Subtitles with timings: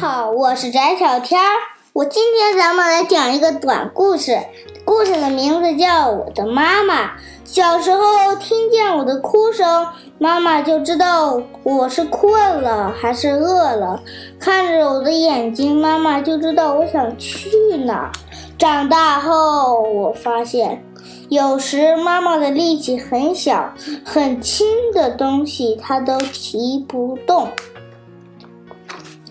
[0.00, 1.48] 好，我是翟小天儿。
[1.92, 4.38] 我今天咱们来讲一个短故事，
[4.84, 7.06] 故事的名字叫《我的妈妈》。
[7.44, 14.00] 小时候听见我的哭声，妈妈就知道我是困了还是饿了。
[14.38, 18.12] 看着我的眼睛，妈妈就知道我想去哪。
[18.56, 20.84] 长大后，我发现，
[21.28, 27.48] 有时妈妈的力气很小，很轻的东西她都提不动。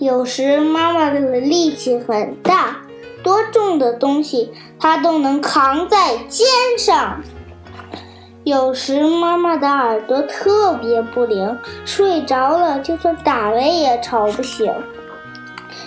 [0.00, 2.82] 有时妈妈的力气很大，
[3.20, 6.46] 多重的东西她都能扛在肩
[6.78, 7.20] 上。
[8.44, 14.72] 有时妈妈的耳朵特别不灵，睡着了就算打雷也吵不醒。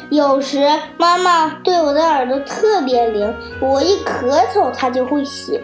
[0.10, 5.62] 有时妈妈对我的耳朵特别灵，我一咳嗽她就会醒。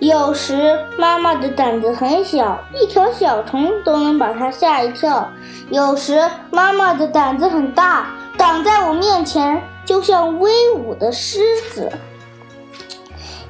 [0.00, 5.28] 有时妈妈的胆子很小，一条小虫都能把她吓一跳。
[5.70, 11.40] 有时妈妈的胆子很大，挡在我面前就像威武的狮
[11.72, 11.90] 子。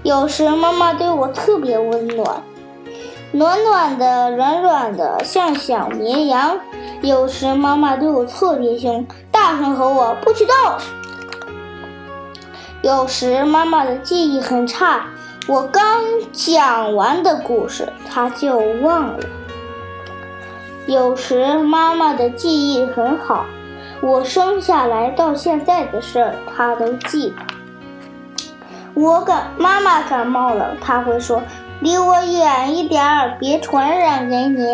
[0.02, 2.42] 有时妈妈对我特别温暖，
[3.32, 6.58] 暖暖的、软软的，像小绵羊。
[7.00, 10.54] 有时妈妈对我特别凶，大声吼我不许动。
[12.84, 15.06] 有时妈妈的记忆很差。
[15.46, 16.04] 我刚
[16.34, 19.20] 讲完的故事，她就忘了。
[20.84, 23.46] 有时妈妈的记忆很好，
[24.02, 27.36] 我生下来到现在的事儿，她都记得。
[28.92, 31.40] 我感妈妈感冒了，她会说
[31.80, 34.66] ：“离我远一点儿，别传染给你。”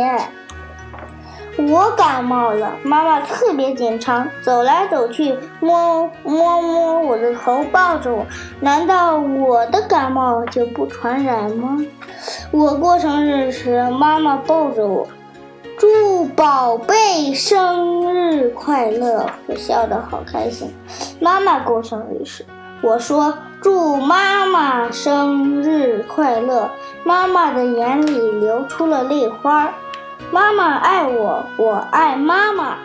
[1.58, 8.24] 我感冒了，妈妈特别紧张，走来走去，摸摸摸我的头，抱着我。
[8.60, 11.76] 难道我的感冒就不传染吗？
[12.50, 15.06] 我过生日时，妈妈抱着我，
[15.76, 19.26] 祝宝贝生日快乐。
[19.46, 20.72] 我笑得好开心。
[21.20, 22.44] 妈妈过生日时，
[22.82, 26.70] 我说祝妈妈生日快乐。
[27.04, 29.74] 妈妈的眼里流出了泪花儿。
[30.32, 32.76] 妈妈爱我，我爱妈妈。